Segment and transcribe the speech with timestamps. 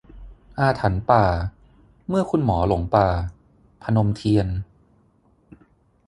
[0.59, 1.25] อาถรรพณ์ป่า:
[2.07, 3.07] เมื่อคุณหมอหลงป่า-
[3.83, 4.47] พนมเทียน